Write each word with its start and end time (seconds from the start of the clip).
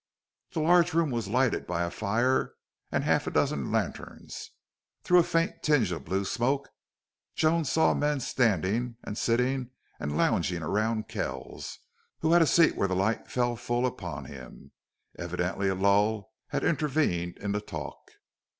The 0.53 0.61
large 0.61 0.95
room 0.95 1.11
was 1.11 1.27
lighted 1.27 1.67
by 1.67 1.83
a 1.83 1.91
fire 1.91 2.55
and 2.91 3.03
half 3.03 3.27
a 3.27 3.29
dozen 3.29 3.71
lanterns. 3.71 4.49
Through 5.03 5.19
a 5.19 5.23
faint 5.23 5.61
tinge 5.61 5.91
of 5.91 6.05
blue 6.05 6.25
smoke 6.25 6.69
Joan 7.35 7.65
saw 7.65 7.93
men 7.93 8.19
standing 8.19 8.97
and 9.03 9.15
sitting 9.15 9.69
and 9.99 10.17
lounging 10.17 10.63
around 10.63 11.07
Kells, 11.07 11.77
who 12.21 12.31
had 12.31 12.41
a 12.41 12.47
seat 12.47 12.75
where 12.75 12.87
the 12.87 12.95
light 12.95 13.29
fell 13.29 13.55
full 13.55 13.85
upon 13.85 14.25
him. 14.25 14.71
Evidently 15.19 15.69
a 15.69 15.75
lull 15.75 16.33
had 16.47 16.63
intervened 16.63 17.37
in 17.37 17.51
the 17.51 17.61
talk. 17.61 17.99